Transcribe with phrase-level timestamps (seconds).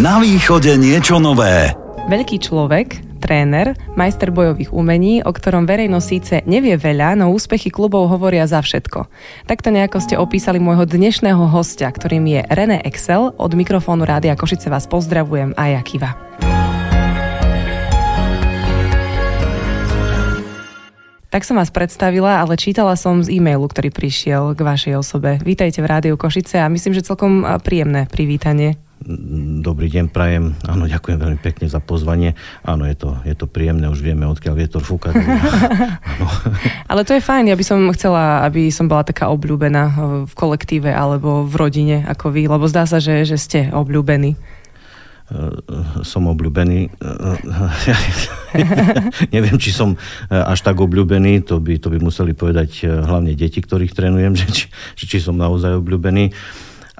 [0.00, 1.76] Na východe niečo nové.
[2.08, 8.08] Veľký človek, tréner, majster bojových umení, o ktorom verejnosť síce nevie veľa, no úspechy klubov
[8.08, 9.12] hovoria za všetko.
[9.44, 13.36] Takto nejako ste opísali môjho dnešného hostia, ktorým je René Excel.
[13.36, 16.16] Od mikrofónu Rádia Košice vás pozdravujem a ja Kiva.
[21.28, 25.36] Tak som vás predstavila, ale čítala som z e-mailu, ktorý prišiel k vašej osobe.
[25.44, 28.80] Vítajte v Rádiu Košice a myslím, že celkom príjemné privítanie.
[29.64, 30.52] Dobrý deň, prajem.
[30.68, 32.36] Áno, ďakujem veľmi pekne za pozvanie.
[32.60, 35.16] Áno, je to, je to príjemné, už vieme, odkiaľ vietor fúka.
[36.90, 39.82] Ale to je fajn, ja by som chcela, aby som bola taká obľúbená
[40.28, 44.36] v kolektíve alebo v rodine ako vy, lebo zdá sa, že, že ste obľúbení.
[45.30, 46.90] Eh, som obľúbený.
[46.90, 47.38] Eh,
[49.34, 53.62] neviem, či som eh, až tak obľúbený, to by, to by museli povedať hlavne deti,
[53.62, 54.66] ktorých trénujem, že či,
[54.98, 56.34] či som naozaj obľúbený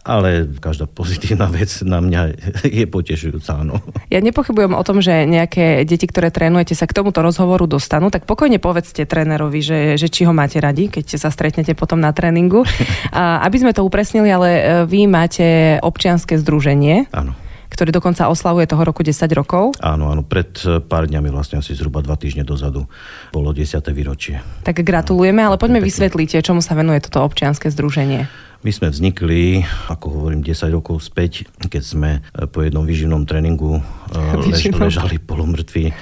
[0.04, 2.20] ale každá pozitívna vec na mňa
[2.80, 3.60] je potešujúca.
[3.64, 3.80] No.
[4.08, 8.24] Ja nepochybujem o tom, že nejaké deti, ktoré trénujete, sa k tomuto rozhovoru dostanú, tak
[8.24, 12.64] pokojne povedzte trénerovi, že, že či ho máte radi, keď sa stretnete potom na tréningu.
[13.16, 14.48] A aby sme to upresnili, ale
[14.86, 17.10] vy máte občianske združenie.
[17.10, 17.34] Áno
[17.70, 19.78] ktorý dokonca oslavuje toho roku 10 rokov.
[19.78, 22.90] Áno, áno, pred eh, pár dňami, vlastne asi zhruba dva týždne dozadu,
[23.30, 23.78] bolo 10.
[23.94, 24.42] výročie.
[24.66, 28.49] Tak gratulujeme, ale poďme vysvetliť, čomu sa venuje toto občianske združenie.
[28.60, 33.80] My sme vznikli, ako hovorím, 10 rokov späť, keď sme e, po jednom výživnom tréningu
[34.12, 35.94] lež, ležali polomrtví e,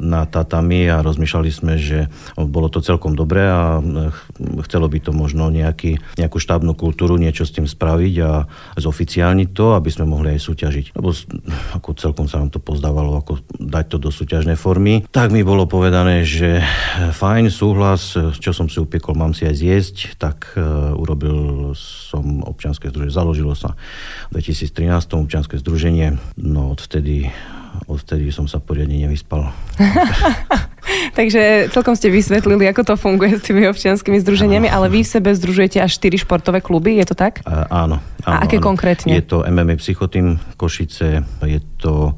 [0.00, 3.82] na tatami a rozmýšľali sme, že bolo to celkom dobré a
[4.64, 8.46] chcelo by to možno nejaký, nejakú štábnu kultúru, niečo s tým spraviť a
[8.80, 10.96] zoficiálniť to, aby sme mohli aj súťažiť.
[10.96, 11.12] Lebo
[11.76, 15.04] ako celkom sa nám to pozdávalo, ako dať to do súťažnej formy.
[15.12, 16.64] Tak mi bolo povedané, že
[17.12, 20.56] fajn, súhlas, čo som si upiekol, mám si aj zjesť, tak
[20.96, 23.74] urobil robil som občianske združenie, založilo sa
[24.30, 27.30] v 2013 občianske združenie, no odvtedy,
[27.86, 29.52] odvtedy som sa poriadne nevyspal.
[31.18, 35.30] Takže celkom ste vysvetlili, ako to funguje s tými občianskými združeniami, ale vy v sebe
[35.32, 37.42] združujete až 4 športové kluby, je to tak?
[37.44, 38.36] A, áno, áno.
[38.38, 38.66] A aké áno.
[38.68, 39.12] konkrétne?
[39.16, 42.14] Je to MMA Psychotým Košice, je to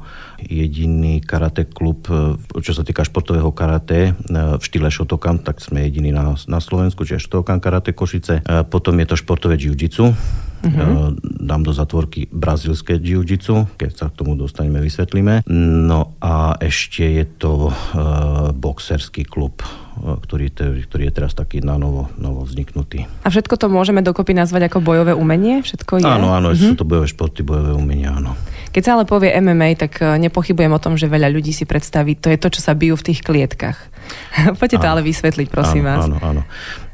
[0.47, 5.87] jediný karate klub, e, čo sa týka športového karate e, v štýle Shotokan, tak sme
[5.87, 8.41] jediní na, na Slovensku, čiže Shotokan karate Košice.
[8.41, 10.15] E, potom je to športové jiu-jitsu,
[10.59, 11.15] Uh-huh.
[11.23, 15.47] Dám do zatvorky brazilské jiu-jitsu, keď sa k tomu dostaneme, vysvetlíme.
[15.87, 19.63] No a ešte je to uh, boxerský klub,
[19.95, 23.07] ktorý, te, ktorý je teraz taký na novo, novo vzniknutý.
[23.23, 25.63] A všetko to môžeme dokopy nazvať ako bojové umenie?
[25.63, 26.07] Všetko je?
[26.07, 26.59] Áno, áno, uh-huh.
[26.59, 28.35] sú to bojové športy, bojové umenia, áno.
[28.69, 32.29] Keď sa ale povie MMA, tak nepochybujem o tom, že veľa ľudí si predstaví, to
[32.29, 33.77] je to, čo sa bijú v tých klietkach.
[34.61, 36.03] Poďte to ale vysvetliť, prosím áno, vás.
[36.05, 36.41] Áno, áno.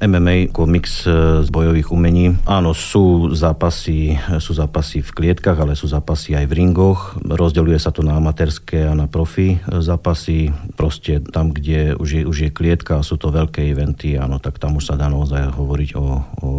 [0.03, 2.35] MMA ako mix e, z bojových umení.
[2.43, 7.15] Áno, sú zápasy, sú zápasy v klietkach, ale sú zápasy aj v ringoch.
[7.23, 10.51] Rozdeľuje sa to na amatérske a na profi e, zápasy.
[10.75, 14.59] Proste tam, kde už je, už je klietka a sú to veľké eventy, áno, tak
[14.59, 16.05] tam už sa dá naozaj hovoriť o,
[16.43, 16.49] o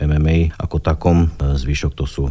[0.00, 1.28] MMA ako takom.
[1.36, 2.24] E, zvyšok to sú,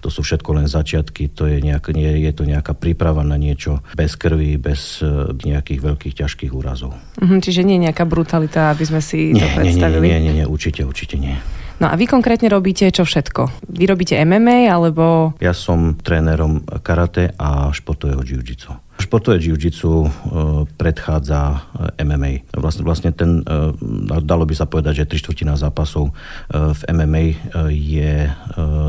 [0.00, 3.84] to sú všetko len začiatky, to je, nejak, nie, je to nejaká príprava na niečo
[3.92, 5.04] bez krvi, bez
[5.44, 6.96] nejakých veľkých ťažkých úrazov.
[7.26, 10.06] Mm-hmm, čiže nie je nejaká brutalita, aby sme si nie, to predstavili?
[10.06, 11.34] Nie, nie, nie, nie, určite, určite nie.
[11.82, 13.66] No a vy konkrétne robíte čo všetko?
[13.66, 15.34] Vy robíte MMA alebo...
[15.42, 18.85] Ja som trénerom karate a športového jiu-jitsu.
[18.96, 20.08] Športové jiu-jitsu e,
[20.80, 21.68] predchádza
[22.00, 22.48] e, MMA.
[22.56, 23.76] Vlastne, vlastne ten, e,
[24.24, 26.16] dalo by sa povedať, že tri štvrtina zápasov
[26.52, 27.24] v MMA
[27.72, 28.28] je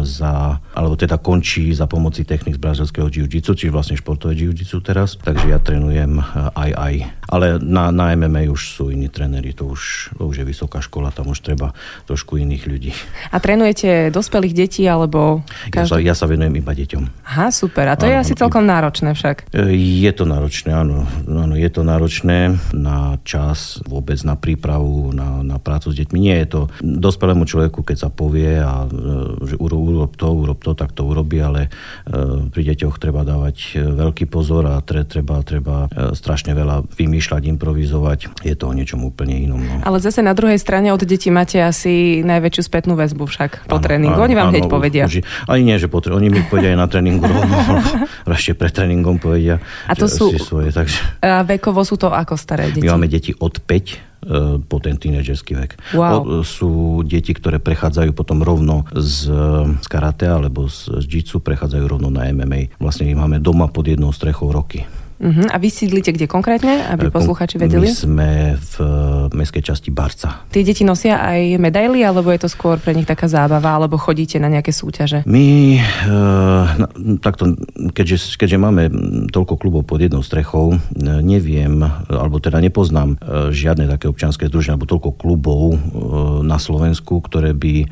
[0.04, 5.20] za, alebo teda končí za pomoci technik z brazilského jiu-jitsu, čiže vlastne športové jiu-jitsu teraz,
[5.20, 6.22] takže ja trénujem
[6.56, 6.94] aj aj.
[7.28, 11.12] Ale na, na MMA už sú iní tréneri, to už, to už je vysoká škola,
[11.12, 11.76] tam už treba
[12.08, 12.92] trošku iných ľudí.
[13.34, 15.44] A trénujete dospelých detí alebo...
[15.74, 16.08] Každý...
[16.08, 17.04] Ja, sa, ja sa venujem iba deťom.
[17.28, 17.92] Aha, super.
[17.92, 19.52] A to a, je asi celkom náročné však.
[19.52, 21.08] Je to náročné, áno.
[21.26, 21.56] áno.
[21.56, 26.18] Je to náročné na čas, vôbec na prípravu, na, na prácu s deťmi.
[26.20, 30.76] Nie je to dospelému človeku, keď sa povie, a, e, že urob to, urob to,
[30.76, 35.40] tak to urobí, ale e, pri deťoch treba dávať e, veľký pozor a tre, treba,
[35.42, 38.44] treba strašne veľa vymýšľať, improvizovať.
[38.44, 39.62] Je to o niečom úplne inom.
[39.64, 39.82] No.
[39.88, 43.84] Ale zase na druhej strane od detí máte asi najväčšiu spätnú väzbu však po áno,
[43.84, 44.20] tréningu.
[44.20, 45.04] Áno, oni vám áno, hneď povedia.
[45.08, 47.58] Už, ani nie, že po, oni mi povedia aj na tréningu rovno,
[48.38, 49.64] ešte pred tréningom povedia.
[49.88, 50.36] A to sú...
[50.36, 51.00] Svoje, takže...
[51.24, 52.84] A vekovo sú to ako staré deti?
[52.84, 53.96] My máme deti od 5 e,
[54.62, 55.72] po ten tínedžerský vek.
[55.96, 56.44] Wow.
[56.44, 59.32] O, sú deti, ktoré prechádzajú potom rovno z,
[59.80, 62.76] z karate alebo z, z jitsu, prechádzajú rovno na MMA.
[62.78, 64.84] Vlastne ich máme doma pod jednou strechou roky.
[65.18, 65.50] Uh-huh.
[65.50, 67.90] A vy sídlite kde konkrétne, aby posluchači vedeli?
[67.90, 68.76] My sme v
[69.34, 70.46] mestskej časti Barca.
[70.54, 74.38] Tie deti nosia aj medaily, alebo je to skôr pre nich taká zábava, alebo chodíte
[74.38, 75.26] na nejaké súťaže?
[75.26, 75.82] My, e,
[77.18, 77.58] takto,
[77.98, 78.84] keďže, keďže máme
[79.34, 83.18] toľko klubov pod jednou strechou, neviem, alebo teda nepoznám
[83.50, 85.62] žiadne také občianske združenie, alebo toľko klubov
[86.46, 87.90] na Slovensku, ktoré by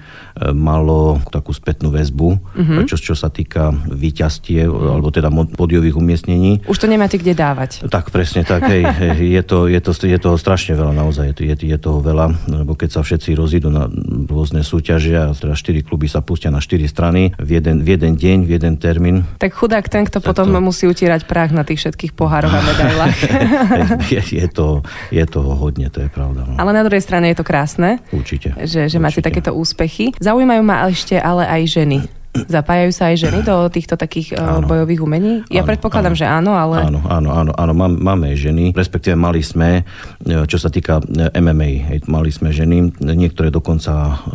[0.54, 2.86] malo takú spätnú väzbu, uh-huh.
[2.86, 6.62] čo, čo sa týka výťastie, alebo teda podiových umiestnení.
[6.70, 7.88] Už to nemáte kde dávať.
[7.88, 8.66] Tak, presne tak.
[8.68, 8.86] Hej,
[9.20, 11.36] je, to, je, to, je toho strašne veľa, naozaj.
[11.38, 13.88] Je, je toho veľa, lebo keď sa všetci rozídu na
[14.26, 18.14] rôzne súťaže a teda štyri kluby sa pustia na štyri strany v jeden, v jeden
[18.16, 19.28] deň, v jeden termín.
[19.40, 20.60] Tak chudák ten, kto potom to...
[20.64, 23.18] musí utírať prach na tých všetkých pohároch a medailách.
[24.14, 24.82] je, je, to,
[25.12, 26.46] je toho hodne, to je pravda.
[26.46, 26.56] No.
[26.58, 28.02] Ale na druhej strane je to krásne.
[28.10, 28.56] Určite.
[28.56, 29.04] Že, že určite.
[29.04, 30.16] máte takéto úspechy.
[30.18, 32.00] Zaujímajú ma ešte ale aj ženy.
[32.36, 35.34] Zapájajú sa aj ženy do týchto takých uh, bojových umení?
[35.48, 36.20] Ja áno, predpokladám, áno.
[36.20, 36.78] že áno, ale...
[36.84, 39.88] Áno, áno, áno, áno máme ženy, respektíve mali sme,
[40.26, 44.26] e, čo sa týka e, MMA, mali sme ženy, niektoré dokonca,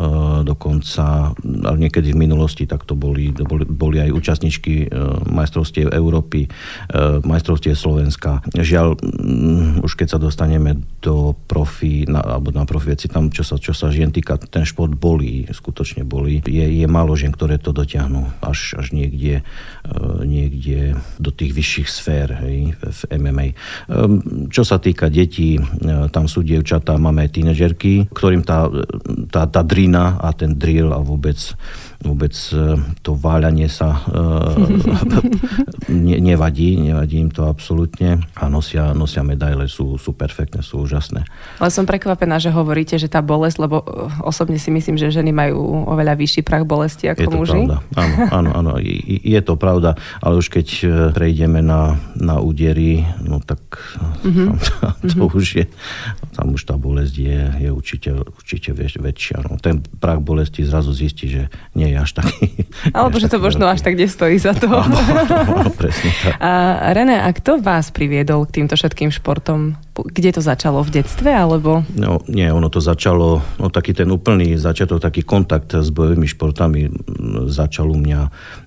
[0.41, 4.89] dokonca ale niekedy v minulosti, tak to boli, boli, boli aj účastničky
[5.29, 6.49] majstrovstiev Európy,
[7.21, 8.41] majstrovstiev Slovenska.
[8.55, 8.97] Žiaľ,
[9.85, 13.75] už keď sa dostaneme do profi, na, alebo na profi veci, tam, čo sa, čo
[13.75, 16.41] sa žien týka, ten šport bolí, skutočne bolí.
[16.45, 19.93] Je, je málo žien, ktoré to dotiaľ dotiahnu až, až niekde, e,
[20.23, 23.47] niekde do tých vyšších sfér hej, v MMA.
[23.51, 23.55] E,
[24.47, 25.63] čo sa týka detí, e,
[26.07, 28.71] tam sú dievčatá, máme aj tínežerky, ktorým tá,
[29.27, 31.35] tá, tá drina a ten drill a vôbec
[32.01, 32.33] vôbec
[33.05, 34.01] to váľanie sa
[35.87, 41.23] ne, nevadí, nevadí im to absolútne a nosia, nosia medaile, sú, sú perfektné, sú úžasné.
[41.61, 43.85] Ale som prekvapená, že hovoríte, že tá bolesť, lebo
[44.25, 47.61] osobne si myslím, že ženy majú oveľa vyšší prach bolesti ako je to muži.
[47.69, 47.77] Pravda.
[47.95, 53.43] Áno, áno, áno, je to pravda, ale už keď e, prejdeme na, na údery, no
[53.43, 53.61] tak
[54.25, 54.45] mm-hmm.
[54.47, 54.55] tam,
[55.05, 55.37] to mm-hmm.
[55.37, 55.65] už je,
[56.33, 59.45] tam už tá bolesť je, je určite, určite väčšia.
[59.45, 59.59] No.
[59.61, 61.43] Ten prach bolesti zrazu zistí, že
[61.75, 62.47] nie je až taký.
[62.97, 64.71] Alebo že to možno až tak nestojí za to.
[64.71, 64.97] Áno,
[65.75, 66.39] presne tak.
[66.39, 66.51] A
[66.95, 69.75] René, a kto vás priviedol k týmto všetkým športom?
[69.91, 70.79] Kde to začalo?
[70.87, 71.83] V detstve alebo?
[71.99, 76.87] No nie, ono to začalo, no taký ten úplný začiatok, taký kontakt s bojovými športami
[77.51, 78.19] začal u mňa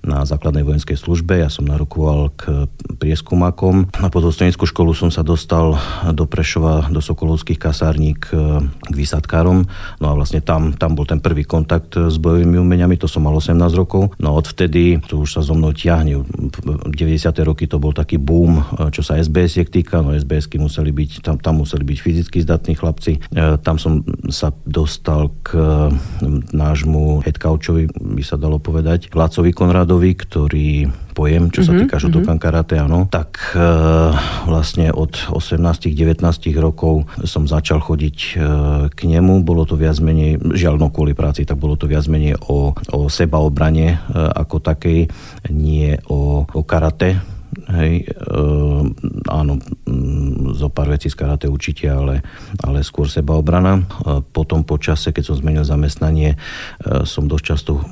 [0.05, 1.41] na základnej vojenskej službe.
[1.41, 2.69] Ja som narukoval k
[3.01, 3.89] prieskumakom.
[3.97, 5.73] Na podostanickú školu som sa dostal
[6.13, 9.65] do Prešova, do Sokolovských kasárník k výsadkárom.
[9.97, 13.33] No a vlastne tam, tam bol ten prvý kontakt s bojovými umeniami, to som mal
[13.33, 14.13] 18 rokov.
[14.21, 16.21] No odvtedy to už sa so mnou tiahne.
[16.21, 17.33] V 90.
[17.41, 18.61] roky to bol taký boom,
[18.93, 20.05] čo sa SBS-iek týka.
[20.05, 23.19] No SBS-ky museli byť tam, tam museli byť fyzicky zdatní chlapci.
[23.19, 24.01] E, tam som
[24.31, 25.55] sa dostal k
[26.51, 30.69] nášmu headcouchovi, by sa dalo povedať, Lacovi Konradovi, ktorý
[31.15, 32.43] pojem, čo sa mm-hmm, týka Shotokan mm-hmm.
[32.43, 33.63] karate, áno, tak e,
[34.51, 36.19] vlastne od 18-19
[36.59, 38.29] rokov som začal chodiť e,
[38.91, 39.47] k nemu.
[39.47, 42.99] Bolo to viac menej, žiaľ no kvôli práci, tak bolo to viac menej o, o
[43.07, 45.07] sebaobrane e, ako takej,
[45.55, 48.35] nie o, o karate Hej, e,
[49.31, 49.53] áno,
[50.55, 52.19] zo pár vecí z karate určite, ale,
[52.63, 53.79] ale skôr sebaobrana.
[53.79, 53.83] E,
[54.23, 56.37] potom po čase, keď som zmenil zamestnanie, e,
[57.07, 57.83] som dosť často e,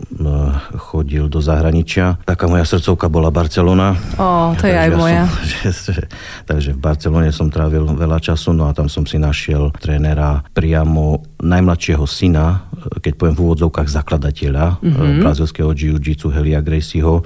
[0.75, 2.19] chodil do zahraničia.
[2.27, 3.95] Taká moja srdcovka bola Barcelona.
[4.19, 5.23] Ó, to je aj ja moja.
[5.27, 6.03] Som, že, že,
[6.43, 11.23] takže v Barcelone som trávil veľa času, no a tam som si našiel trénera priamo
[11.39, 12.67] najmladšieho syna,
[12.99, 15.19] keď poviem v úvodzovkách zakladateľa mm-hmm.
[15.23, 17.23] brazilského jiu-jitsu Helia Gracieho.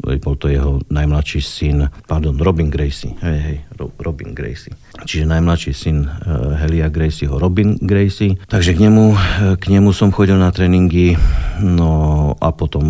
[0.00, 4.74] Bol to jeho najmladší syn, pardon, Robin Gracie, hej, hej, Robin Gracie.
[5.06, 8.34] Čiže najmladší syn uh, Helia Gracieho, Robin Gracie.
[8.50, 9.18] Takže k nemu, uh,
[9.54, 11.14] k nemu som chodil na tréningy,
[11.62, 12.84] no a potom,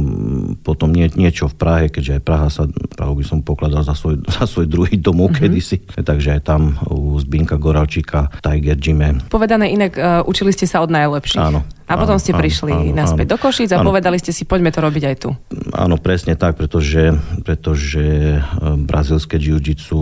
[0.65, 4.25] potom nie, niečo v Prahe, keďže aj Praha sa, Prahu by som pokladal za svoj,
[4.41, 5.43] za svoj druhý domov mm-hmm.
[5.45, 5.77] kedysi.
[6.01, 9.21] Takže aj tam u Zbinka Goralčíka, Tiger Gyme.
[9.29, 11.43] Povedané inak, uh, učili ste sa od najlepších.
[11.43, 13.95] Áno, a potom áno, ste prišli áno, naspäť áno, do Košic a áno.
[13.95, 15.31] povedali ste si, poďme to robiť aj tu.
[15.71, 17.15] Áno, presne tak, pretože,
[17.47, 18.41] pretože e,
[18.83, 19.99] brazilské jiu-jitsu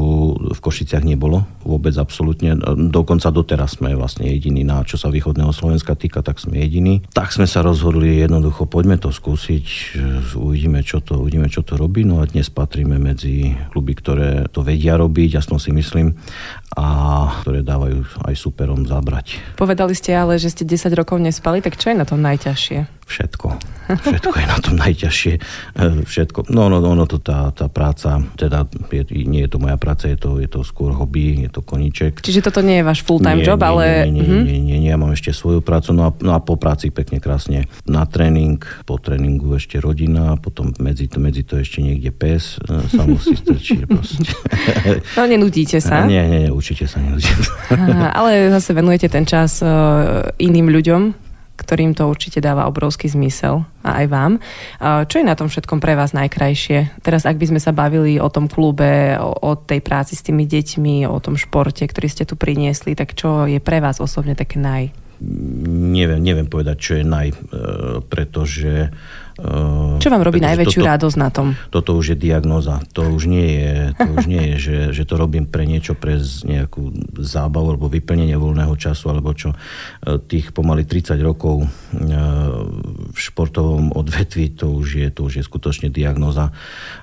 [0.57, 2.57] v Košiciach nebolo vôbec absolútne.
[2.89, 7.03] Dokonca doteraz sme vlastne jediní na čo sa východného Slovenska týka, tak sme jediní.
[7.17, 9.97] Tak sme sa rozhodli jednoducho, poďme to skúsiť,
[10.37, 12.05] uvidíme, čo to, uvidíme, čo to robí.
[12.05, 16.15] No a dnes patríme medzi kluby, ktoré to vedia robiť, jasno si myslím,
[16.75, 16.87] a
[17.43, 19.39] ktoré dávajú aj superom zabrať.
[19.55, 23.05] Povedali ste ale, že ste 10 rokov nespali, tak čo je na tom najťažšie?
[23.05, 23.49] Všetko.
[23.85, 25.35] Všetko je na tom najťažšie.
[26.09, 26.49] Všetko.
[26.49, 30.09] No, no, no, no to tá, tá práca, teda je, nie je to moja práca,
[30.09, 32.25] je to, je to skôr hobby, je to koníček.
[32.25, 33.85] Čiže toto nie je váš full-time nie, job, nie, ale...
[34.09, 36.41] Nie, nie, nie, nie, nie, nie, ja mám ešte svoju prácu, no a, no a
[36.41, 41.61] po práci pekne krásne na tréning, po tréningu ešte rodina, potom medzi to, medzi to
[41.61, 43.85] ešte niekde pes e, sa musí strčiť.
[45.21, 46.09] no nenudíte sa?
[46.09, 47.53] Nie, nie, nie, určite sa nenudíte.
[48.17, 51.24] ale zase venujete ten čas uh, iným ľuďom,
[51.55, 54.33] ktorým to určite dáva obrovský zmysel a aj vám.
[54.83, 56.99] Čo je na tom všetkom pre vás najkrajšie?
[57.01, 61.07] Teraz, ak by sme sa bavili o tom klube, o, tej práci s tými deťmi,
[61.07, 64.91] o tom športe, ktorý ste tu priniesli, tak čo je pre vás osobne také naj?
[65.95, 67.37] Neviem, neviem povedať, čo je naj, e,
[68.03, 68.91] pretože
[69.35, 71.59] Čo vám robí najväčšiu toto, radosť na tom?
[71.75, 72.79] Toto už je diagnoza.
[72.95, 76.23] To už nie je, to už nie je že, že to robím pre niečo, pre
[76.23, 79.51] nejakú zábavu alebo vyplnenie voľného času, alebo čo.
[79.51, 79.57] E,
[80.23, 81.69] tých pomaly 30 rokov e,
[83.11, 86.55] v športovom odvetvi, to už je, to už je skutočne diagnoza.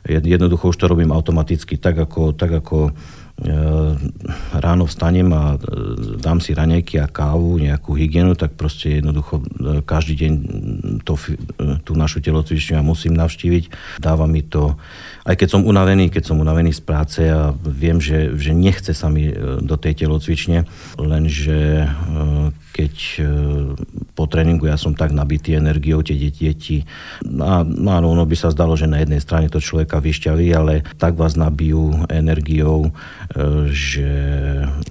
[0.08, 2.96] Jednoducho už to robím automaticky, tak ako, tak ako
[4.54, 5.58] ráno vstanem a
[6.22, 9.42] dám si raňajky a kávu, nejakú hygienu, tak proste jednoducho
[9.82, 10.34] každý deň
[11.04, 11.20] to,
[11.86, 13.98] tú našu telocvičňu ja musím navštíviť.
[14.02, 14.78] Dáva mi to,
[15.26, 19.10] aj keď som unavený, keď som unavený z práce a viem, že, že nechce sa
[19.10, 19.30] mi
[19.62, 20.66] do tej telocvične,
[20.98, 21.90] lenže
[22.72, 22.94] keď
[24.16, 26.78] po tréningu ja som tak nabitý energiou, tie deti, deti
[27.44, 31.20] a, áno, ono by sa zdalo, že na jednej strane to človeka vyšťaví, ale tak
[31.20, 32.96] vás nabijú energiou,
[33.72, 34.10] že...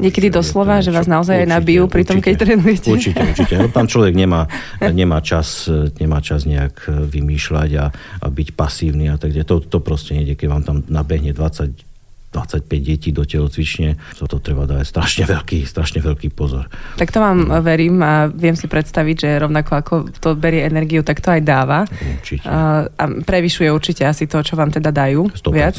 [0.00, 2.88] Niekedy doslova, že vás naozaj určite, nabijú pri tom, keď trénujete.
[2.92, 3.54] Určite, určite.
[3.61, 4.49] No, tam človek nemá,
[5.00, 5.68] nemá, čas,
[6.00, 10.49] nemá čas nejak vymýšľať a, a byť pasívny a tak To, to proste nejde, keď
[10.49, 11.90] vám tam nabehne 20
[12.30, 16.70] 25 detí do telocvične, to, to treba dať strašne veľký, strašne veľký pozor.
[16.94, 21.18] Tak to vám verím a viem si predstaviť, že rovnako ako to berie energiu, tak
[21.18, 21.82] to aj dáva.
[21.90, 22.47] Určite.
[22.47, 25.76] A, a prevyšuje určite asi to, čo vám teda dajú 100%, viac.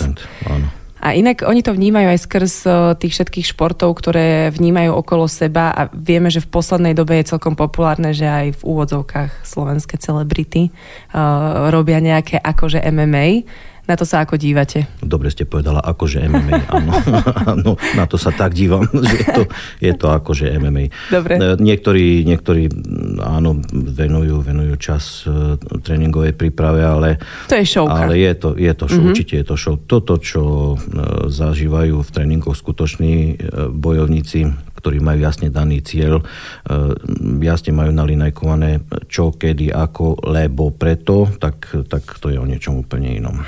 [0.52, 0.81] áno.
[1.02, 2.54] A inak oni to vnímajú aj skrz
[3.02, 7.58] tých všetkých športov, ktoré vnímajú okolo seba a vieme, že v poslednej dobe je celkom
[7.58, 13.50] populárne, že aj v úvodzovkách slovenské celebrity uh, robia nejaké akože MMA.
[13.90, 14.86] Na to sa ako dívate?
[15.02, 16.70] Dobre ste povedala, akože MMA.
[16.70, 16.92] Áno,
[17.54, 19.44] áno na to sa tak dívam, že je to,
[19.82, 20.94] je to akože MMA.
[21.10, 21.42] Dobre.
[21.42, 22.70] E, niektorí, niektorí
[23.22, 27.18] áno, venujú, venujú čas e, tréningovej príprave, ale...
[27.50, 27.90] To je show.
[27.90, 29.12] Ale je to, je to show, mm-hmm.
[29.18, 29.76] určite je to show.
[29.82, 30.76] Toto, čo e,
[31.30, 33.42] zažívajú v tréningoch skutoční
[33.74, 36.26] bojovníci, ktorí majú jasne daný cieľ,
[37.40, 43.14] jasne majú nalinajkované čo, kedy, ako, lebo preto, tak, tak to je o niečom úplne
[43.14, 43.46] inom.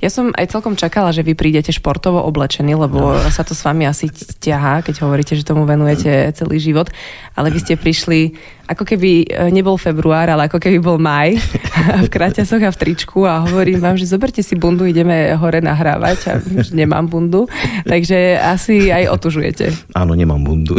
[0.00, 3.30] Ja som aj celkom čakala, že vy prídete športovo oblečení, lebo no.
[3.36, 4.08] sa to s vami asi
[4.40, 6.88] ťahá, keď hovoríte, že tomu venujete celý život.
[7.36, 8.34] Ale vy ste prišli
[8.70, 11.34] ako keby e, nebol február, ale ako keby bol maj
[12.06, 16.18] v kraťasoch a v tričku a hovorím vám, že zoberte si bundu, ideme hore nahrávať
[16.28, 16.32] a
[16.74, 17.46] nemám bundu.
[17.86, 19.94] Takže asi aj otužujete.
[19.94, 20.76] Áno, nemám bundu.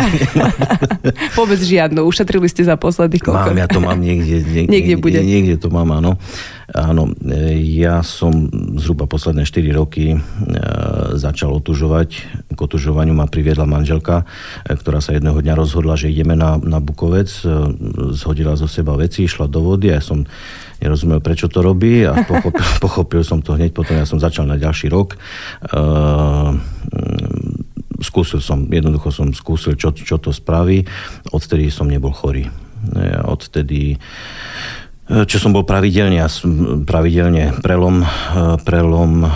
[1.39, 2.03] Vôbec žiadnu.
[2.03, 3.49] Ušetrili ste za posledných koľko?
[3.53, 4.43] Mám, ja to mám niekde.
[4.43, 5.19] Niekde, niekde bude.
[5.21, 6.19] Niekde to mám, áno.
[6.71, 8.47] Áno, e, ja som
[8.79, 10.17] zhruba posledné 4 roky e,
[11.19, 12.09] začal otužovať.
[12.55, 14.23] K otužovaniu ma priviedla manželka,
[14.63, 17.27] e, ktorá sa jedného dňa rozhodla, že ideme na, na Bukovec.
[18.15, 20.23] Zhodila zo seba veci, išla do vody a ja som
[20.81, 23.95] nerozumel, prečo to robí a pochopil, pochopil som to hneď potom.
[23.95, 25.15] Ja som začal na ďalší rok.
[28.01, 30.83] Skúsil som, jednoducho som skúsil, čo, čo to spraví.
[31.29, 32.49] Odtedy som nebol chorý.
[33.29, 34.01] Odtedy
[35.11, 36.23] čo som bol pravidelne,
[36.87, 38.07] pravidelne prelom, e,
[38.63, 39.29] prelom e,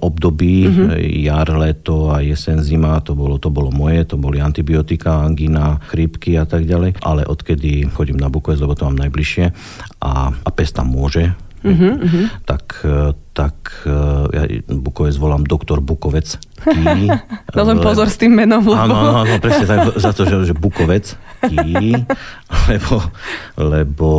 [0.00, 0.90] období, mm-hmm.
[1.28, 6.40] jar, leto a jesen, zima, to bolo, to bolo moje, to boli antibiotika, angina, chrípky
[6.40, 9.44] a tak ďalej, ale odkedy chodím na Bukovec, lebo to mám najbližšie
[10.00, 12.48] a, a pes tam môže, mm-hmm.
[12.48, 12.80] tak,
[13.38, 13.86] tak
[14.34, 16.34] ja Bukovec volám doktor Bukovec.
[17.54, 18.66] no len pozor s tým menom.
[18.66, 18.74] Lebo...
[18.74, 21.14] Áno, áno, áno, presne tak, za to, že, že Bukovec
[22.70, 22.96] lebo,
[23.54, 24.10] lebo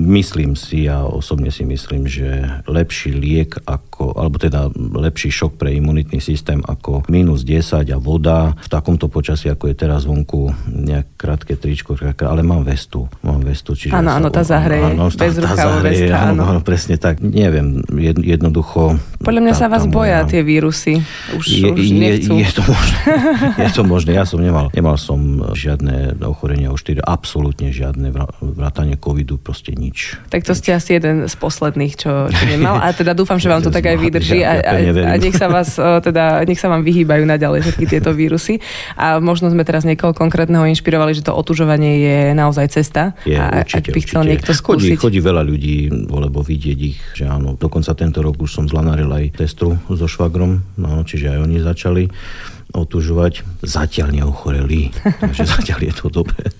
[0.00, 5.76] myslím si, a osobne si myslím, že lepší liek ako, alebo teda lepší šok pre
[5.76, 11.12] imunitný systém ako minus 10 a voda v takomto počasí, ako je teraz vonku, nejak
[11.20, 11.92] krátke tričko,
[12.24, 13.04] ale mám vestu.
[13.20, 16.42] Mám vestu čiže áno, áno, tá zahreje, áno, bez tá, tá zahreje, áno.
[16.48, 16.60] áno.
[16.64, 17.20] presne tak.
[17.20, 17.84] Neviem,
[18.22, 19.12] jednoducho jednoducho...
[19.22, 20.98] Podľa mňa tá, sa vás boja tie vírusy.
[21.38, 22.34] Už, je, už je, nechcú.
[22.42, 22.98] je, to možné.
[23.70, 24.10] je to možné.
[24.18, 28.10] Ja som nemal, nemal som žiadne ochorenia už 4, absolútne žiadne
[28.42, 30.18] vrátanie covidu, proste nič.
[30.26, 32.82] Tak to ste asi jeden z posledných, čo, čo nemal.
[32.82, 35.78] A teda dúfam, že vám to tak aj vydrží a, a, a nech sa vás
[35.78, 38.58] teda, nech sa vám vyhýbajú naďalej všetky tieto vírusy.
[38.98, 43.14] A možno sme teraz niekoho konkrétneho inšpirovali, že to otužovanie je naozaj cesta.
[43.22, 44.32] Je, a určite, ak by chcel určite.
[44.34, 44.98] niekto skúsiť.
[44.98, 45.76] Chodí, chodí veľa ľudí,
[46.10, 47.54] lebo vidieť ich, že áno.
[47.54, 52.04] Dokonca tento rok už som zlanaril aj testru so švagrom, no, čiže aj oni začali
[52.72, 53.62] otužovať.
[53.62, 54.90] Zatiaľ neochoreli,
[55.22, 56.50] takže zatiaľ je to dobré.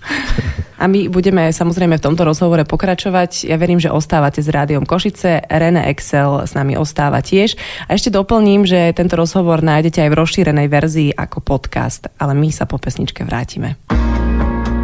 [0.79, 3.49] A my budeme samozrejme v tomto rozhovore pokračovať.
[3.49, 5.43] Ja verím, že ostávate s Rádiom Košice.
[5.47, 7.55] René Excel s nami ostáva tiež.
[7.87, 12.51] A ešte doplním, že tento rozhovor nájdete aj v rozšírenej verzii ako podcast, ale my
[12.51, 13.79] sa po pesničke vrátime.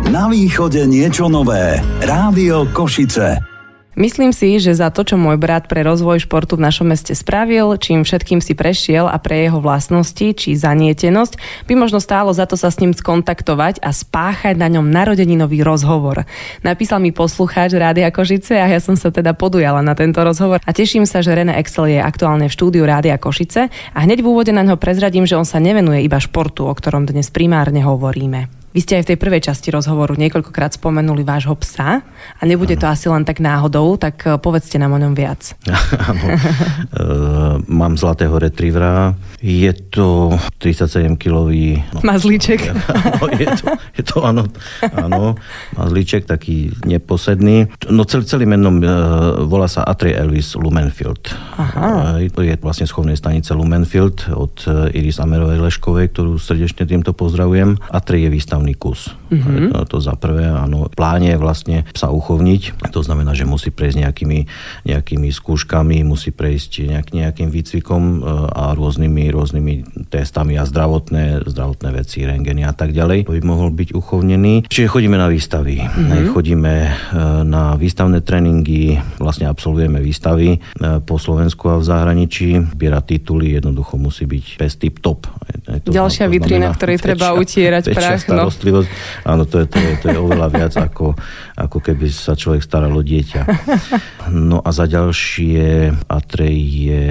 [0.10, 1.78] Na východe niečo nové.
[2.02, 3.59] Rádio Košice.
[4.00, 7.76] Myslím si, že za to, čo môj brat pre rozvoj športu v našom meste spravil,
[7.76, 12.56] čím všetkým si prešiel a pre jeho vlastnosti, či zanietenosť, by možno stálo za to
[12.56, 16.24] sa s ním skontaktovať a spáchať na ňom narodeninový rozhovor.
[16.64, 20.72] Napísal mi poslucháč Rádia Košice a ja som sa teda podujala na tento rozhovor a
[20.72, 24.56] teším sa, že René Excel je aktuálne v štúdiu Rádia Košice a hneď v úvode
[24.56, 28.59] na ňo prezradím, že on sa nevenuje iba športu, o ktorom dnes primárne hovoríme.
[28.70, 32.82] Vy ste aj v tej prvej časti rozhovoru niekoľkokrát spomenuli vášho psa a nebude ano.
[32.86, 35.58] to asi len tak náhodou, tak eh, povedzte nám o ňom viac.
[36.10, 36.26] Áno.
[36.30, 36.38] e,
[37.66, 39.18] mám zlatého retrievera.
[39.42, 41.82] Je to 37-kilový...
[41.98, 42.62] No, mazlíček.
[43.20, 43.68] No, je, to,
[44.00, 44.44] je to áno,
[44.96, 45.36] áno,
[45.76, 47.68] mazlíček, taký neposedný.
[47.92, 48.88] No celý, celým menom e,
[49.44, 51.32] volá sa Atri Elvis Lumenfield.
[51.58, 52.20] Aha.
[52.22, 54.62] E, to je vlastne schovnej stanice Lumenfield od
[54.96, 57.80] Iris Amerovej Leškovej, ktorú srdečne týmto pozdravujem.
[57.92, 59.16] Atri je výstav Unicus.
[59.30, 59.72] Mm-hmm.
[59.74, 60.90] To, to za prvé, áno.
[60.90, 64.40] Pláne je vlastne sa uchovniť, to znamená, že musí prejsť nejakými,
[64.90, 68.18] nejakými skúškami, musí prejsť nejak, nejakým výcvikom e,
[68.50, 69.74] a rôznymi, rôznymi
[70.10, 74.66] testami a zdravotné, zdravotné veci, rengeny a tak ďalej, by mohol byť uchovnený.
[74.68, 76.34] Čiže chodíme na výstavy, mm-hmm.
[76.34, 76.92] chodíme e,
[77.46, 80.60] na výstavné tréningy, vlastne absolvujeme výstavy e,
[81.06, 85.30] po Slovensku a v zahraničí, zbiera tituly, jednoducho musí byť pes tip top.
[85.70, 88.26] To, Ďalšia to vitrina, ktorej treba utierať prach.
[88.26, 88.50] No.
[89.26, 91.16] Áno, to je, to je, to je oveľa viac, ako,
[91.56, 93.42] ako keby sa človek staral o dieťa.
[94.30, 97.08] No a za ďalšie Atrej je,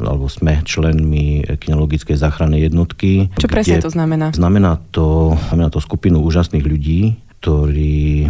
[0.00, 3.30] alebo sme členmi kinologickej záchrannej jednotky.
[3.38, 4.34] Čo presne to znamená?
[4.34, 8.28] Znamená to, znamená to skupinu úžasných ľudí, ktorí e,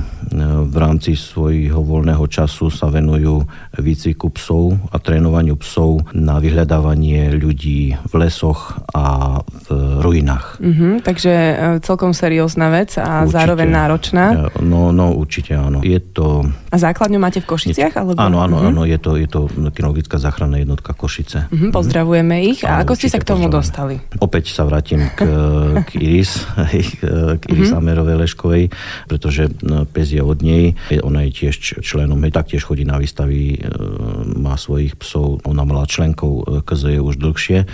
[0.68, 3.40] v rámci svojho voľného času sa venujú
[3.80, 9.68] výcviku psov a trénovaniu psov na vyhľadávanie ľudí v lesoch a v
[10.04, 10.60] ruinách.
[10.60, 14.24] Mm-hmm, takže e, celkom seriózna vec a určite, zároveň náročná.
[14.60, 15.80] No, no určite áno.
[15.80, 16.44] Je to...
[16.68, 17.96] A základňu máte v Košiciach?
[17.96, 18.20] Alebo...
[18.20, 18.70] Áno, áno, mm-hmm.
[18.76, 21.48] áno, je to, je to kinologická záchranná jednotka Košice.
[21.48, 22.60] Mm-hmm, pozdravujeme ich.
[22.68, 23.96] A áno, ako ste sa k tomu dostali?
[24.20, 25.24] Opäť sa vrátim k,
[25.80, 26.44] k Iris,
[27.40, 27.80] k Iris mm-hmm.
[27.80, 28.64] Amerovej Leškovej
[29.06, 33.58] pretože no, pes je od nej, ona je tiež členom, taktiež chodí na výstavy, e,
[34.38, 37.66] má svojich psov, ona mala členkou e, KZ už dlhšie, e,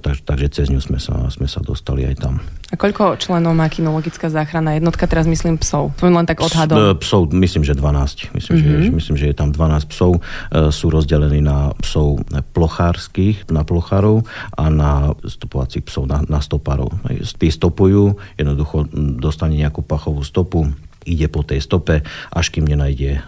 [0.00, 2.34] tak, takže cez ňu sme sa, sme sa dostali aj tam.
[2.72, 5.04] A koľko členov má kinologická záchranná jednotka?
[5.04, 5.92] Teraz myslím psov.
[6.00, 6.96] To len tak odhadom.
[6.96, 8.32] Psov, myslím, že 12.
[8.32, 8.80] Myslím, mm-hmm.
[8.88, 10.24] že, myslím, že je tam 12 psov.
[10.72, 12.24] Sú rozdelení na psov
[12.56, 14.24] plochárskych, na plochárov
[14.56, 16.88] a na stopovacích psov, na, na stopárov.
[17.36, 18.88] Tí stopujú, jednoducho
[19.20, 20.64] dostane nejakú pachovú stopu,
[21.04, 23.20] ide po tej stope, až kým nenájde e,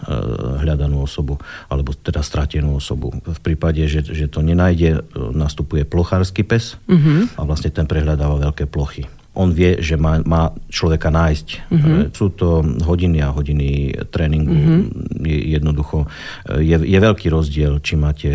[0.63, 1.35] hľadanú osobu,
[1.67, 3.11] alebo teda stratenú osobu.
[3.19, 4.99] V prípade, že, že to nenájde, e,
[5.35, 7.27] nastupuje plochársky pes uh-huh.
[7.35, 11.47] a vlastne ten prehľadáva veľké plochy on vie, že má, má človeka nájsť.
[11.67, 11.99] Mm-hmm.
[12.15, 14.55] Sú to hodiny a hodiny tréningu.
[14.55, 14.81] Mm-hmm.
[15.27, 16.07] Je, jednoducho
[16.47, 18.31] je, je veľký rozdiel, či máte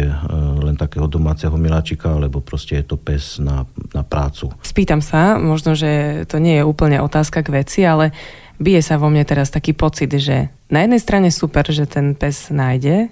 [0.60, 3.64] len takého domáceho miláčika, alebo proste je to pes na,
[3.96, 4.52] na prácu.
[4.60, 8.12] Spýtam sa, možno, že to nie je úplne otázka k veci, ale
[8.60, 12.52] bije sa vo mne teraz taký pocit, že na jednej strane super, že ten pes
[12.52, 13.08] nájde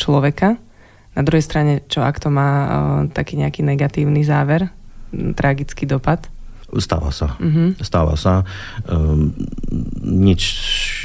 [0.00, 0.56] človeka,
[1.12, 2.50] na druhej strane, čo ak to má
[3.12, 4.72] taký nejaký negatívny záver,
[5.12, 6.24] tragický dopad?
[6.76, 7.40] Stáva sa.
[7.40, 7.80] Mm-hmm.
[7.80, 8.44] Stáva sa.
[8.84, 9.32] Um,
[10.04, 10.42] nič,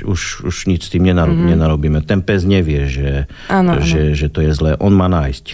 [0.04, 1.56] už, už nič s tým nenarob, mm-hmm.
[1.56, 2.00] nenarobíme.
[2.04, 4.18] Ten pes nevie, že, ano, že, ano.
[4.20, 4.76] že to je zlé.
[4.84, 5.46] On má nájsť.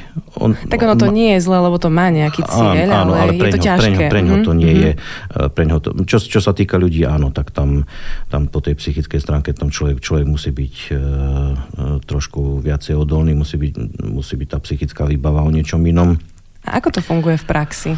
[0.41, 1.13] On, tak ono to ma...
[1.13, 4.09] nie je zlé, lebo to má nejaký cieľ, áno, ale, ale je to ťažké.
[4.09, 4.47] Pre ňo mm-hmm.
[4.49, 4.85] to nie mm-hmm.
[4.89, 4.91] je.
[4.97, 7.85] Eh, pre to, čo, čo sa týka ľudí, áno, tak tam,
[8.33, 10.99] tam po tej psychickej stránke tam človek, človek musí byť uh,
[12.01, 16.17] trošku viacej odolný, musí byť, musí byť tá psychická výbava o niečom inom.
[16.65, 17.93] A ako to funguje v praxi?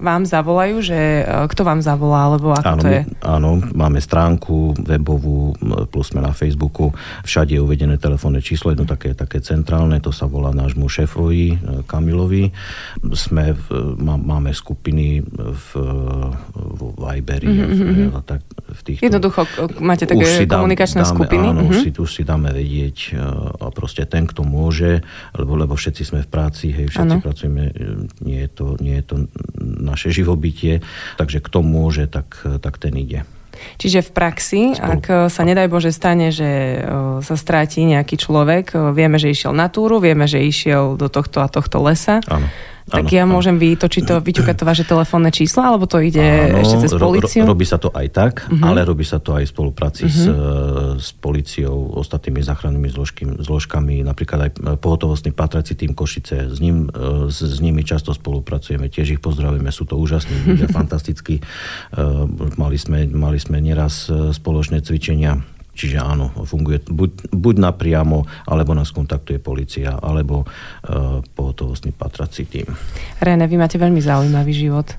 [0.00, 3.00] Vám zavolajú, že e, kto vám zavolá, alebo ako áno, to je?
[3.20, 5.54] Áno, máme stránku webovú,
[5.92, 6.90] plus sme na Facebooku,
[7.22, 11.56] všade je uvedené telefónne číslo, jedno také, také centrálne, to sa volá nášmu šéfovi e,
[11.84, 12.50] Kamilovi.
[13.12, 13.64] Sme v,
[14.00, 15.68] má, máme skupiny v,
[16.56, 18.16] v Viberi mm-hmm.
[18.16, 19.04] a tak v týchto...
[19.04, 19.44] Jednoducho
[19.84, 21.46] máte také komunikačné dáme, skupiny?
[21.52, 21.70] Áno, mm-hmm.
[21.70, 23.20] už, si, už si dáme vedieť
[23.60, 25.04] a proste ten, kto môže,
[25.36, 27.24] lebo, lebo všetci sme v práci, hej, všetci ano.
[27.24, 27.74] pracujeme,
[28.24, 29.14] nie je, to, nie je to
[29.90, 30.80] naše živobytie,
[31.18, 33.26] takže kto môže, tak, tak ten ide.
[33.76, 34.88] Čiže v praxi, Spolu.
[34.88, 36.80] ak sa nedaj Bože stane, že
[37.20, 41.48] sa stráti nejaký človek, vieme, že išiel na túru, vieme, že išiel do tohto a
[41.50, 42.48] tohto lesa, Áno.
[42.90, 43.38] Tak ano, ja ano.
[43.38, 47.46] môžem vytočiť to, vyťukať to vaše telefónne číslo, alebo to ide ano, ešte cez policiu?
[47.46, 48.66] Ro, robí sa to aj tak, uh-huh.
[48.66, 50.18] ale robí sa to aj v spolupráci uh-huh.
[50.18, 50.22] s,
[50.98, 54.50] s policiou, ostatnými záchrannými zložky, zložkami, napríklad aj
[54.82, 56.50] pohotovostný patrací tým Košice.
[56.50, 56.90] S, ním,
[57.30, 61.38] s, s nimi často spolupracujeme, tiež ich pozdravujeme, sú to úžasní ľudia, fantastickí.
[62.58, 65.38] Mali sme, mali sme nieraz spoločné cvičenia
[65.80, 72.68] Čiže áno, funguje buď, buď napriamo, alebo nás kontaktuje policia, alebo uh, pohotovostný patrací tým.
[73.16, 74.92] René, vy máte veľmi zaujímavý život.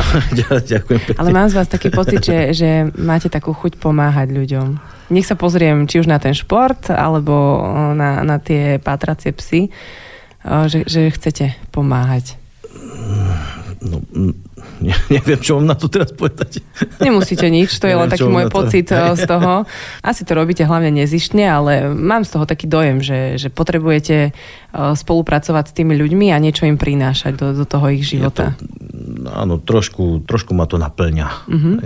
[0.72, 1.20] Ďakujem pekne.
[1.20, 4.80] Ale mám z vás taký pocit, že, že máte takú chuť pomáhať ľuďom.
[5.12, 7.60] Nech sa pozriem či už na ten šport, alebo
[7.92, 9.68] na, na tie patracie psy,
[10.40, 12.40] že, že chcete pomáhať.
[13.84, 14.00] No,
[14.86, 16.58] ne, neviem, čo mám na to teraz povedať.
[16.98, 18.98] Nemusíte nič, to je len taký môj pocit to...
[19.02, 19.64] Eh, z toho.
[20.04, 24.32] Asi to robíte hlavne nezištne, ale mám z toho taký dojem, že, že potrebujete eh,
[24.74, 28.54] spolupracovať s tými ľuďmi a niečo im prinášať do, do toho ich života.
[28.58, 28.66] to,
[29.32, 31.28] áno, trošku, trošku ma to naplňa.
[31.48, 31.76] Uh-huh.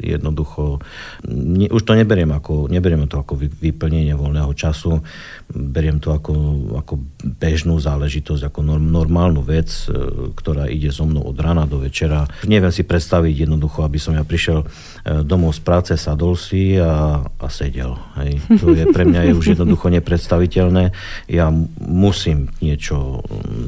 [0.00, 0.80] Jednoducho,
[1.28, 5.04] ne, už to neberiem ako, neberiem to ako vyplnenie voľného času,
[5.52, 6.34] beriem to ako,
[6.80, 9.94] ako bežnú záležitosť, ako normálnu vec, eh,
[10.34, 12.26] ktorá ide so mnou od rana do večera.
[12.48, 14.66] Neviem si predstaviť jednoducho, aby som ja prišiel e,
[15.22, 17.98] domov z práce, sadol si a, a sedel.
[18.18, 18.40] Hej.
[18.62, 20.94] To je pre mňa je už jednoducho nepredstaviteľné.
[21.28, 21.50] Ja
[21.82, 23.20] musím niečo,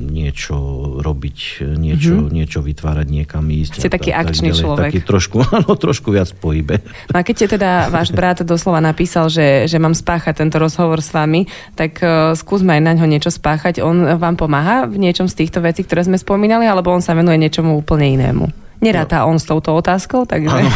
[0.09, 0.57] niečo
[1.03, 1.39] robiť,
[1.77, 2.35] niečo, mm-hmm.
[2.35, 3.83] niečo vytvárať, niekam ísť.
[3.83, 4.91] Ste taký tak, akčný tak človek.
[4.95, 6.79] Taký trošku, áno, trošku viac pohybe.
[7.11, 11.03] No a keď je teda váš brat doslova napísal, že, že mám spáchať tento rozhovor
[11.03, 13.83] s vami, tak uh, skúsme aj na ňo niečo spáchať.
[13.83, 17.41] On vám pomáha v niečom z týchto vecí, ktoré sme spomínali, alebo on sa venuje
[17.41, 18.69] niečomu úplne inému.
[18.79, 19.35] Neráta no.
[19.35, 20.55] on s touto otázkou, takže...
[20.55, 20.71] Áno,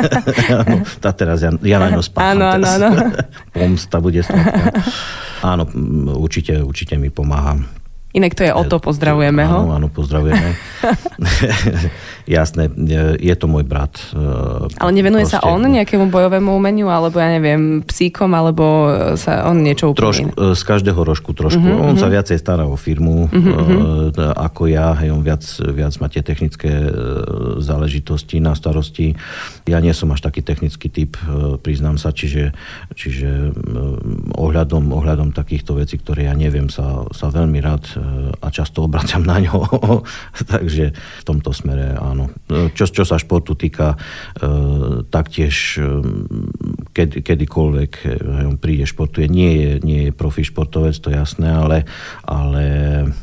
[0.68, 2.36] áno tá teraz ja, ja na ňo spácham.
[2.36, 2.88] Áno, áno, áno.
[3.56, 4.84] Pomsta bude sladká.
[5.40, 5.64] Áno,
[6.20, 7.56] určite, určite mi pomáha.
[8.16, 9.60] Inak to je o to, pozdravujeme áno, ho.
[9.76, 10.56] Áno, pozdravujeme.
[12.28, 12.68] Jasné,
[13.20, 14.00] je to môj brat.
[14.12, 14.20] E,
[14.80, 18.64] Ale nevenuje proste, sa on nejakému bojovému umeniu, alebo ja neviem, psíkom, alebo
[19.16, 21.60] sa on niečo úplne trošku, e, Z každého rožku trošku.
[21.60, 22.04] Uh-huh, on uh-huh.
[22.04, 24.92] sa viacej stará o firmu uh-huh, uh, ako ja.
[25.00, 26.68] Hej, on viac, viac má tie technické
[27.60, 29.16] záležitosti na starosti.
[29.64, 31.16] Ja nie som až taký technický typ,
[31.64, 32.52] priznám sa, čiže,
[32.92, 33.52] čiže
[34.36, 37.84] ohľadom, ohľadom takýchto vecí, ktoré ja neviem, sa, sa veľmi rád
[38.38, 39.66] a často obraciam na ňo.
[40.52, 42.32] Takže v tomto smere áno.
[42.48, 43.94] Čo, čo sa športu týka,
[44.38, 45.86] e, taktiež e,
[46.96, 48.08] kedy, kedykoľvek e,
[48.58, 51.84] príde športuje, nie je, nie je profi športovec, to jasné, ale,
[52.24, 52.64] ale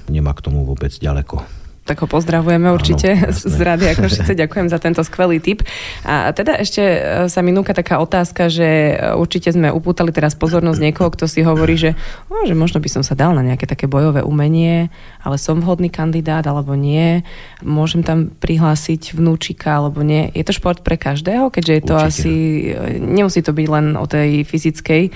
[0.08, 4.34] nemá k tomu vôbec ďaleko tak ho pozdravujeme určite Áno, z Rady Košice.
[4.42, 5.62] Ďakujem za tento skvelý tip.
[6.02, 10.34] A teda ešte e, sa mi núka taká otázka, že e, určite sme upútali teraz
[10.34, 11.94] pozornosť niekoho, kto si hovorí, že,
[12.26, 14.90] o, že možno by som sa dal na nejaké také bojové umenie,
[15.22, 17.22] ale som vhodný kandidát alebo nie.
[17.62, 20.34] Môžem tam prihlásiť vnúčika alebo nie.
[20.34, 22.10] Je to šport pre každého, keďže je to určite.
[22.10, 22.36] asi,
[22.74, 25.14] e, nemusí to byť len o tej fyzickej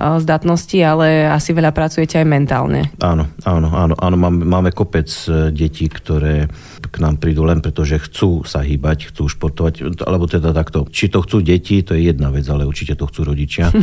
[0.00, 2.88] zdatnosti, ale asi veľa pracujete aj mentálne.
[3.04, 5.10] Áno, áno, áno, áno máme, máme kopec
[5.52, 6.50] detí, ktoré
[6.90, 10.90] k nám prídu len preto, že chcú sa hýbať, chcú športovať, alebo teda takto.
[10.90, 13.70] Či to chcú deti, to je jedna vec, ale určite to chcú rodičia.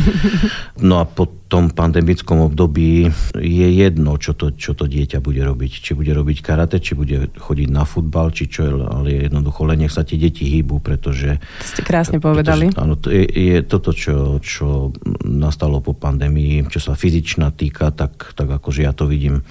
[0.78, 5.72] No a po tom pandemickom období je jedno, čo to, čo to dieťa bude robiť.
[5.82, 9.92] Či bude robiť karate, či bude chodiť na futbal, či čo, ale jednoducho len nech
[9.92, 11.40] sa tie deti hýbu, pretože...
[11.42, 12.70] To ste krásne povedali.
[12.70, 14.94] Pretože, áno, to je, je toto, čo, čo
[15.26, 19.42] nastalo po pandémii, čo sa fyzičná týka, tak, tak akože ja to vidím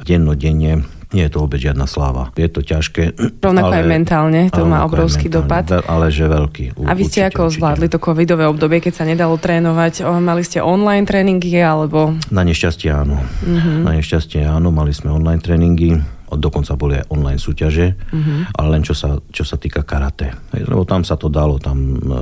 [0.00, 2.32] dennodenne nie je to vôbec žiadna sláva.
[2.34, 3.16] Je to ťažké.
[3.44, 5.68] Rovnako ale, aj mentálne, to má obrovský dopad.
[5.84, 6.84] Ale že veľký.
[6.88, 7.56] A vy ste určite, ako určite.
[7.60, 10.04] zvládli to covidové obdobie, keď sa nedalo trénovať?
[10.08, 12.16] O, mali ste online tréningy alebo...
[12.32, 13.20] Na nešťastie áno.
[13.44, 13.78] Mm-hmm.
[13.84, 16.00] Na nešťastie áno, mali sme online tréningy
[16.32, 18.56] dokonca boli aj online súťaže, mm-hmm.
[18.56, 20.32] ale len čo sa, čo sa týka karate.
[20.56, 22.18] Lebo tam sa to dalo, tam e,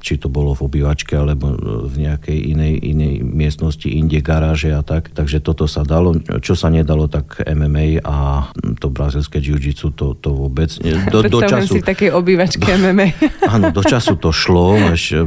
[0.00, 1.54] či to bolo v obývačke alebo
[1.86, 5.12] v nejakej inej, inej miestnosti, inde garáže a tak.
[5.12, 6.16] Takže toto sa dalo.
[6.18, 8.48] Čo sa nedalo, tak MMA a
[8.80, 10.72] to brazilské jiu-jitsu to, to vôbec.
[11.12, 13.08] Do, do času, si v takej obývačke MMA.
[13.46, 15.22] áno, do času to šlo, až e,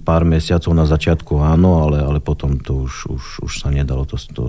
[0.00, 4.06] pár mesiacov na začiatku áno, ale, ale potom to už, už, už sa nedalo.
[4.06, 4.44] To, to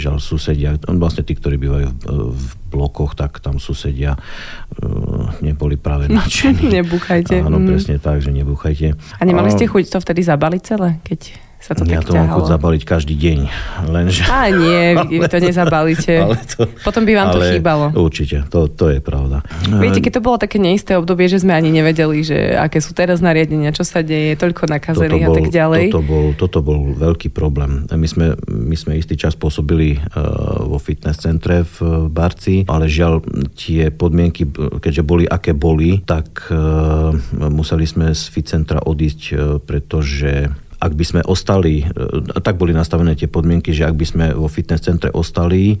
[0.00, 1.88] žiaľ susedia, vlastne tí, ktorí bývajú
[2.32, 6.68] v, blokoch, tak tam susedia uh, neboli práve nadšení.
[6.82, 7.40] Nebuchajte.
[7.40, 7.68] Áno, mm.
[7.70, 8.92] presne tak, že nebuchajte.
[8.92, 12.58] A nemali ste chuť to vtedy zabaliť celé, keď sa to ja to mám chuť
[12.58, 13.38] zabaliť každý deň.
[13.86, 14.26] Lenže...
[14.26, 16.10] A nie, vy to nezabalíte.
[16.18, 17.94] ale to, Potom by vám to chýbalo.
[17.94, 19.46] Určite, to, to je pravda.
[19.70, 23.22] Viete, keď to bolo také neisté obdobie, že sme ani nevedeli, že aké sú teraz
[23.22, 25.84] nariadenia, čo sa deje, toľko nakazených a tak ďalej.
[25.94, 27.86] Toto bol, toto bol veľký problém.
[27.86, 33.22] My sme, my sme istý čas pôsobili uh, vo fitness centre v Barci, ale žiaľ
[33.54, 34.50] tie podmienky,
[34.82, 40.50] keďže boli aké boli, tak uh, museli sme z fit centra odísť, uh, pretože
[40.82, 44.50] ak by sme ostali, e, tak boli nastavené tie podmienky, že ak by sme vo
[44.50, 45.76] fitness centre ostali, e,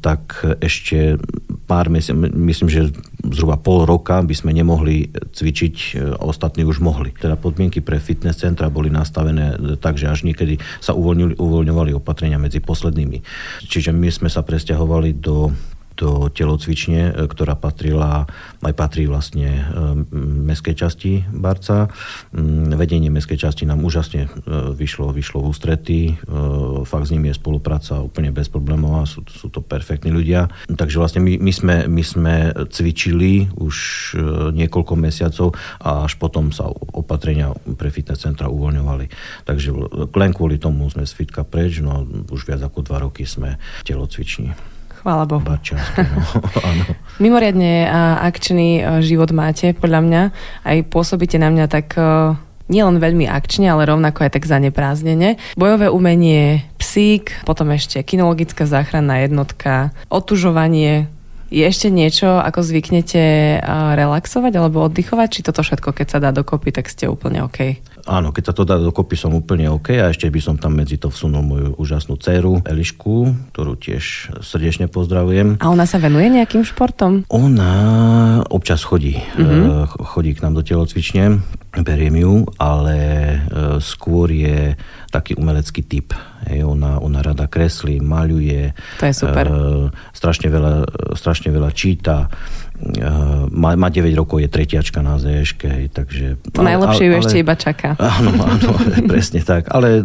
[0.00, 1.20] tak ešte
[1.68, 2.88] pár mesiacov, myslím, že
[3.28, 7.12] zhruba pol roka by sme nemohli cvičiť, e, ostatní už mohli.
[7.12, 10.96] Teda podmienky pre fitness centra boli nastavené tak, že až niekedy sa
[11.36, 13.20] uvoľňovali opatrenia medzi poslednými.
[13.68, 15.52] Čiže my sme sa presťahovali do
[16.00, 18.24] do telocvične, e, ktorá patrila,
[18.64, 19.62] aj patrí vlastne e,
[20.48, 21.92] mestskej časti Barca.
[22.32, 24.28] Mm, vedenie mestskej časti nám úžasne e,
[24.72, 26.00] vyšlo, vyšlo v ústretí.
[26.88, 30.48] Fakt s nimi je spolupráca úplne bezproblémová, sú, sú to perfektní ľudia.
[30.70, 32.34] Takže vlastne my, my, sme, my sme
[32.70, 33.76] cvičili už
[34.54, 39.10] niekoľko mesiacov a až potom sa opatrenia pre fitness centra uvoľňovali.
[39.44, 39.68] Takže
[40.14, 43.84] len kvôli tomu sme z fitka preč, no už viac ako dva roky sme v
[43.84, 44.79] telocvični.
[45.00, 45.40] Chvála Bohu.
[45.40, 46.20] Bačiansky, no.
[47.24, 47.88] Mimoriadne
[48.20, 50.22] akčný život máte, podľa mňa.
[50.64, 51.96] Aj pôsobíte na mňa tak
[52.70, 55.40] nielen veľmi akčne, ale rovnako aj tak zaneprázdnene.
[55.58, 61.10] Bojové umenie, psík, potom ešte kinologická záchranná jednotka, otužovanie,
[61.50, 63.58] je ešte niečo, ako zvyknete
[63.98, 65.28] relaxovať alebo oddychovať?
[65.34, 67.74] Či toto všetko, keď sa dá dokopy, tak ste úplne OK?
[68.10, 70.98] Áno, keď sa to dá dokopy, som úplne OK a ešte by som tam medzi
[70.98, 75.62] to vsunul moju úžasnú dceru Elišku, ktorú tiež srdečne pozdravujem.
[75.62, 77.22] A ona sa venuje nejakým športom?
[77.30, 77.70] Ona
[78.50, 79.14] občas chodí.
[79.38, 79.94] Mm-hmm.
[80.10, 81.38] Chodí k nám do telocvične,
[81.78, 83.38] beriem ju, ale e,
[83.78, 84.74] skôr je
[85.14, 86.10] taký umelecký typ.
[86.50, 88.74] Hej, ona, ona rada kreslí, maľuje.
[88.98, 89.46] To je super.
[89.46, 89.54] E,
[90.10, 90.72] strašne, veľa,
[91.14, 92.26] strašne veľa číta.
[93.50, 96.26] Má, má 9 rokov, je tretiačka na ZŠK, hej, takže...
[96.56, 97.92] Najlepšie ju ešte iba čaká.
[98.20, 98.70] Áno, áno,
[99.12, 99.68] presne tak.
[99.68, 100.02] Ale e,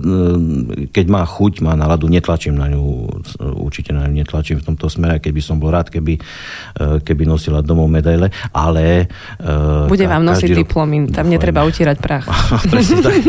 [0.91, 3.07] keď má chuť, má náladu, netlačím na ňu,
[3.59, 6.21] určite na ňu netlačím v tomto smere, keby som bol rád, keby, e,
[6.99, 9.07] keby nosila domov medaile, ale...
[9.39, 10.59] E, Bude vám nosiť rok...
[10.67, 12.27] diplomy, tam netreba utírať prach.
[12.73, 13.19] presne tak.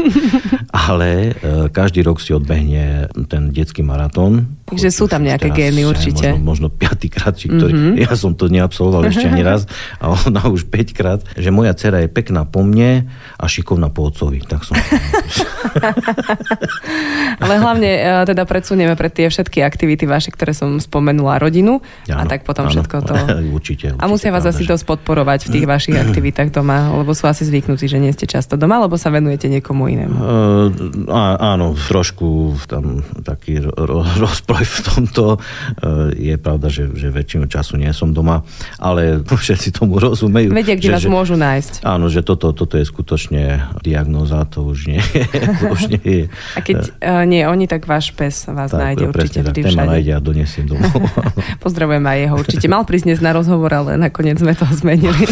[0.75, 1.35] Ale
[1.71, 4.59] každý rok si odbehne ten detský maratón.
[4.67, 6.35] Takže sú tam nejaké gény určite.
[6.35, 8.03] Možno, možno piatýkrát, či ktorý, mm-hmm.
[8.03, 9.69] ja som to neabsolvoval ešte ani raz
[10.01, 13.05] a ona už 5 krát, že moja dcera je pekná po mne
[13.37, 14.41] a šikovná po otcovi.
[14.41, 14.81] Tak som...
[17.43, 22.21] Ale hlavne e, teda predsunieme pre tie všetky aktivity vaše, ktoré som spomenula, rodinu ano,
[22.21, 23.15] a tak potom ano, všetko to...
[23.15, 23.87] Určite, určite.
[24.01, 27.87] A musia vás asi dosť podporovať v tých vašich aktivitách doma, lebo sú asi zvyknutí,
[27.91, 30.17] že nie ste často doma, alebo sa venujete niekomu inému.
[30.17, 35.25] Uh, áno, trošku tam taký ro- rozproj v tomto.
[35.37, 38.43] Uh, je pravda, že, že väčšinu času nie som doma,
[38.81, 40.55] ale všetci tomu rozumejú.
[40.55, 41.83] Vedia, kde že, vás že, môžu nájsť.
[41.83, 45.03] Áno, že toto, toto je skutočne diagnoza, to už nie,
[45.61, 46.25] to už nie je.
[46.55, 49.79] A keď uh, nie oni, tak váš pes vás tak, nájde určite vždy všade.
[49.79, 50.93] Tak, nájde a donesiem domov.
[51.65, 52.67] Pozdravujem aj jeho určite.
[52.71, 55.25] Mal prísť na rozhovor, ale nakoniec sme to zmenili.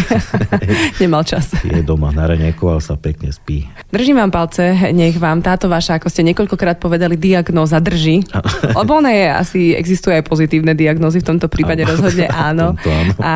[1.02, 1.52] Nemal čas.
[1.62, 3.68] Je doma na ale sa pekne spí.
[3.92, 8.24] Držím vám palce, nech vám táto vaša, ako ste niekoľkokrát povedali, diagnóza drží.
[8.72, 11.90] Lebo ona je asi, existuje aj pozitívne diagnózy, v tomto prípade áno.
[11.92, 12.66] rozhodne áno.
[12.74, 13.12] áno.
[13.20, 13.34] A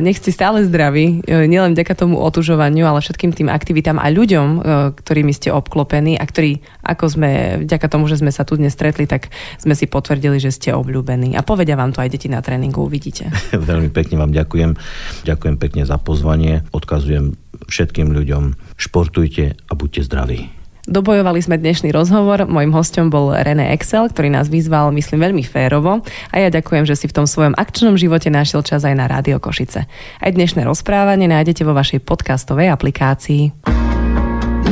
[0.00, 4.48] nech ste stále zdraví, uh, nielen vďaka tomu otužovaniu, ale všetkým tým aktivitám a ľuďom,
[4.58, 4.62] uh,
[4.94, 7.30] ktorými ste obklopení a ktorí, ako sme,
[7.66, 11.34] vďaka tomu, že sme sa tu dnes stretli, tak sme si potvrdili, že ste obľúbení.
[11.36, 13.28] A povedia vám to aj deti na tréningu, uvidíte.
[13.70, 14.78] Veľmi pekne vám ďakujem.
[15.26, 16.64] Ďakujem pekne za pozvanie.
[16.72, 17.36] Odkazujem
[17.68, 20.61] všetkým ľuďom, športujte a buďte zdraví.
[20.82, 22.50] Dobojovali sme dnešný rozhovor.
[22.50, 26.02] Mojím hostom bol René Excel, ktorý nás vyzval, myslím, veľmi férovo.
[26.34, 29.38] A ja ďakujem, že si v tom svojom akčnom živote našiel čas aj na Rádio
[29.38, 29.86] Košice.
[30.18, 33.54] Aj dnešné rozprávanie nájdete vo vašej podcastovej aplikácii.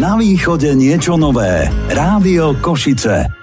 [0.03, 1.70] Na východe niečo nové.
[1.94, 3.39] Rádio Košice.